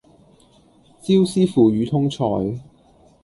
[1.03, 2.59] 椒絲腐乳通菜